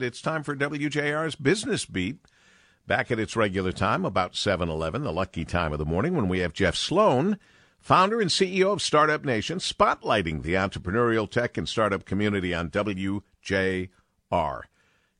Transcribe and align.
It's 0.00 0.20
time 0.20 0.42
for 0.42 0.56
WJR's 0.56 1.36
Business 1.36 1.84
Beat. 1.84 2.16
Back 2.84 3.12
at 3.12 3.20
its 3.20 3.36
regular 3.36 3.70
time, 3.70 4.04
about 4.04 4.34
7:11, 4.34 5.04
the 5.04 5.12
lucky 5.12 5.44
time 5.44 5.72
of 5.72 5.78
the 5.78 5.84
morning 5.84 6.16
when 6.16 6.28
we 6.28 6.40
have 6.40 6.52
Jeff 6.52 6.74
Sloan, 6.74 7.38
founder 7.78 8.20
and 8.20 8.28
CEO 8.28 8.72
of 8.72 8.82
Startup 8.82 9.24
Nation, 9.24 9.58
spotlighting 9.58 10.42
the 10.42 10.54
entrepreneurial 10.54 11.30
tech 11.30 11.56
and 11.56 11.68
startup 11.68 12.04
community 12.04 12.52
on 12.52 12.70
WJR. 12.70 13.92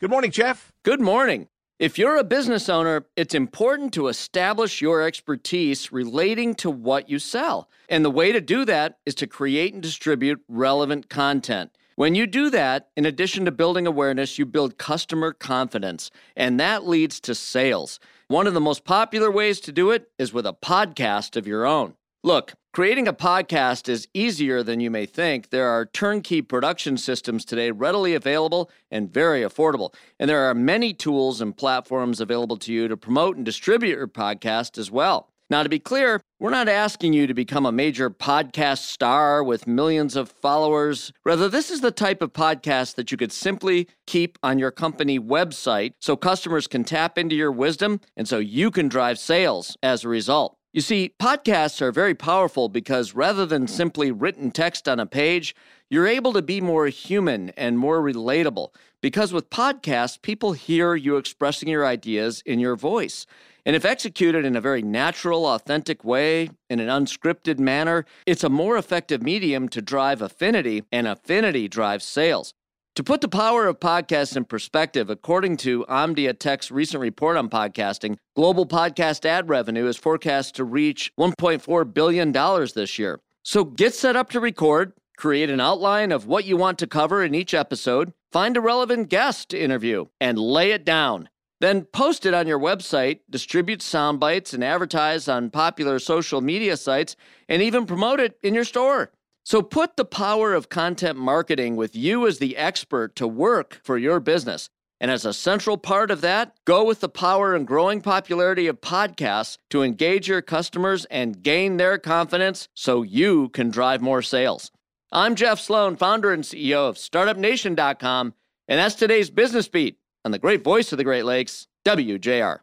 Good 0.00 0.08
morning, 0.08 0.30
Jeff. 0.30 0.72
Good 0.84 1.02
morning. 1.02 1.48
If 1.78 1.98
you're 1.98 2.16
a 2.16 2.24
business 2.24 2.70
owner, 2.70 3.04
it's 3.14 3.34
important 3.34 3.92
to 3.92 4.08
establish 4.08 4.80
your 4.80 5.02
expertise 5.02 5.92
relating 5.92 6.54
to 6.54 6.70
what 6.70 7.10
you 7.10 7.18
sell. 7.18 7.68
And 7.90 8.06
the 8.06 8.10
way 8.10 8.32
to 8.32 8.40
do 8.40 8.64
that 8.64 9.00
is 9.04 9.14
to 9.16 9.26
create 9.26 9.74
and 9.74 9.82
distribute 9.82 10.42
relevant 10.48 11.10
content. 11.10 11.76
When 11.94 12.14
you 12.14 12.26
do 12.26 12.48
that, 12.48 12.88
in 12.96 13.04
addition 13.04 13.44
to 13.44 13.52
building 13.52 13.86
awareness, 13.86 14.38
you 14.38 14.46
build 14.46 14.78
customer 14.78 15.32
confidence, 15.32 16.10
and 16.34 16.58
that 16.58 16.86
leads 16.86 17.20
to 17.20 17.34
sales. 17.34 18.00
One 18.28 18.46
of 18.46 18.54
the 18.54 18.60
most 18.60 18.84
popular 18.84 19.30
ways 19.30 19.60
to 19.60 19.72
do 19.72 19.90
it 19.90 20.10
is 20.18 20.32
with 20.32 20.46
a 20.46 20.54
podcast 20.54 21.36
of 21.36 21.46
your 21.46 21.66
own. 21.66 21.94
Look, 22.24 22.54
creating 22.72 23.08
a 23.08 23.12
podcast 23.12 23.90
is 23.90 24.08
easier 24.14 24.62
than 24.62 24.80
you 24.80 24.90
may 24.90 25.04
think. 25.04 25.50
There 25.50 25.68
are 25.68 25.84
turnkey 25.84 26.40
production 26.40 26.96
systems 26.96 27.44
today 27.44 27.72
readily 27.72 28.14
available 28.14 28.70
and 28.90 29.12
very 29.12 29.42
affordable. 29.42 29.92
And 30.18 30.30
there 30.30 30.48
are 30.48 30.54
many 30.54 30.94
tools 30.94 31.42
and 31.42 31.54
platforms 31.54 32.20
available 32.20 32.56
to 32.58 32.72
you 32.72 32.88
to 32.88 32.96
promote 32.96 33.36
and 33.36 33.44
distribute 33.44 33.98
your 33.98 34.08
podcast 34.08 34.78
as 34.78 34.90
well. 34.90 35.31
Now, 35.52 35.62
to 35.62 35.68
be 35.68 35.78
clear, 35.78 36.22
we're 36.40 36.48
not 36.48 36.66
asking 36.66 37.12
you 37.12 37.26
to 37.26 37.34
become 37.34 37.66
a 37.66 37.72
major 37.72 38.08
podcast 38.08 38.86
star 38.88 39.44
with 39.44 39.66
millions 39.66 40.16
of 40.16 40.30
followers. 40.30 41.12
Rather, 41.26 41.46
this 41.46 41.70
is 41.70 41.82
the 41.82 41.90
type 41.90 42.22
of 42.22 42.32
podcast 42.32 42.94
that 42.94 43.10
you 43.10 43.18
could 43.18 43.32
simply 43.32 43.86
keep 44.06 44.38
on 44.42 44.58
your 44.58 44.70
company 44.70 45.20
website 45.20 45.92
so 46.00 46.16
customers 46.16 46.66
can 46.66 46.84
tap 46.84 47.18
into 47.18 47.36
your 47.36 47.52
wisdom 47.52 48.00
and 48.16 48.26
so 48.26 48.38
you 48.38 48.70
can 48.70 48.88
drive 48.88 49.18
sales 49.18 49.76
as 49.82 50.04
a 50.04 50.08
result. 50.08 50.56
You 50.72 50.80
see, 50.80 51.12
podcasts 51.20 51.82
are 51.82 51.92
very 51.92 52.14
powerful 52.14 52.70
because 52.70 53.14
rather 53.14 53.44
than 53.44 53.68
simply 53.68 54.10
written 54.10 54.52
text 54.52 54.88
on 54.88 54.98
a 54.98 55.04
page, 55.04 55.54
you're 55.92 56.06
able 56.06 56.32
to 56.32 56.40
be 56.40 56.58
more 56.58 56.86
human 56.86 57.50
and 57.50 57.78
more 57.78 58.00
relatable. 58.00 58.70
Because 59.02 59.30
with 59.30 59.50
podcasts, 59.50 60.20
people 60.22 60.54
hear 60.54 60.94
you 60.94 61.18
expressing 61.18 61.68
your 61.68 61.84
ideas 61.84 62.42
in 62.46 62.58
your 62.58 62.76
voice. 62.76 63.26
And 63.66 63.76
if 63.76 63.84
executed 63.84 64.46
in 64.46 64.56
a 64.56 64.60
very 64.62 64.80
natural, 64.80 65.44
authentic 65.44 66.02
way, 66.02 66.48
in 66.70 66.80
an 66.80 66.88
unscripted 66.88 67.58
manner, 67.58 68.06
it's 68.24 68.42
a 68.42 68.48
more 68.48 68.78
effective 68.78 69.22
medium 69.22 69.68
to 69.68 69.82
drive 69.82 70.22
affinity, 70.22 70.82
and 70.90 71.06
affinity 71.06 71.68
drives 71.68 72.06
sales. 72.06 72.54
To 72.94 73.04
put 73.04 73.20
the 73.20 73.28
power 73.28 73.66
of 73.66 73.78
podcasts 73.78 74.34
in 74.34 74.46
perspective, 74.46 75.10
according 75.10 75.58
to 75.58 75.84
Omdia 75.90 76.38
Tech's 76.38 76.70
recent 76.70 77.02
report 77.02 77.36
on 77.36 77.50
podcasting, 77.50 78.16
global 78.34 78.64
podcast 78.64 79.26
ad 79.26 79.50
revenue 79.50 79.86
is 79.86 79.98
forecast 79.98 80.54
to 80.54 80.64
reach 80.64 81.12
$1.4 81.20 81.92
billion 81.92 82.32
this 82.74 82.98
year. 82.98 83.20
So 83.42 83.64
get 83.64 83.92
set 83.92 84.16
up 84.16 84.30
to 84.30 84.40
record, 84.40 84.94
create 85.22 85.50
an 85.50 85.60
outline 85.60 86.10
of 86.10 86.26
what 86.26 86.44
you 86.44 86.56
want 86.56 86.80
to 86.80 86.84
cover 86.84 87.22
in 87.22 87.32
each 87.32 87.54
episode, 87.54 88.12
find 88.32 88.56
a 88.56 88.60
relevant 88.60 89.08
guest 89.08 89.50
to 89.50 89.56
interview, 89.56 90.04
and 90.20 90.36
lay 90.36 90.72
it 90.72 90.84
down. 90.84 91.28
Then 91.60 91.84
post 91.84 92.26
it 92.26 92.34
on 92.34 92.48
your 92.48 92.58
website, 92.58 93.20
distribute 93.30 93.82
sound 93.82 94.18
bites, 94.18 94.52
and 94.52 94.64
advertise 94.64 95.28
on 95.28 95.50
popular 95.50 96.00
social 96.00 96.40
media 96.40 96.76
sites, 96.76 97.14
and 97.48 97.62
even 97.62 97.86
promote 97.86 98.18
it 98.18 98.36
in 98.42 98.52
your 98.52 98.64
store. 98.64 99.12
So 99.44 99.62
put 99.62 99.96
the 99.96 100.04
power 100.04 100.54
of 100.54 100.68
content 100.68 101.16
marketing 101.16 101.76
with 101.76 101.94
you 101.94 102.26
as 102.26 102.40
the 102.40 102.56
expert 102.56 103.14
to 103.14 103.28
work 103.28 103.80
for 103.84 103.96
your 103.96 104.18
business. 104.18 104.70
And 105.00 105.08
as 105.08 105.24
a 105.24 105.32
central 105.32 105.78
part 105.78 106.10
of 106.10 106.20
that, 106.22 106.56
go 106.64 106.84
with 106.84 106.98
the 106.98 107.08
power 107.08 107.54
and 107.54 107.64
growing 107.64 108.00
popularity 108.00 108.66
of 108.66 108.80
podcasts 108.80 109.56
to 109.70 109.84
engage 109.84 110.26
your 110.26 110.42
customers 110.42 111.04
and 111.12 111.44
gain 111.44 111.76
their 111.76 111.96
confidence 111.96 112.66
so 112.74 113.02
you 113.02 113.50
can 113.50 113.70
drive 113.70 114.02
more 114.02 114.22
sales. 114.22 114.72
I'm 115.14 115.34
Jeff 115.34 115.60
Sloan, 115.60 115.96
founder 115.96 116.32
and 116.32 116.42
CEO 116.42 116.88
of 116.88 116.96
StartupNation.com, 116.96 118.32
and 118.66 118.78
that's 118.78 118.94
today's 118.94 119.28
Business 119.28 119.68
Beat 119.68 119.98
on 120.24 120.30
the 120.30 120.38
great 120.38 120.64
voice 120.64 120.90
of 120.90 120.96
the 120.96 121.04
Great 121.04 121.26
Lakes, 121.26 121.66
WJR. 121.84 122.60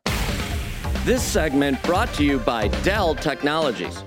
This 1.06 1.22
segment 1.22 1.82
brought 1.84 2.12
to 2.16 2.24
you 2.24 2.40
by 2.40 2.70
Dell 2.82 3.14
Technologies. 3.14 4.04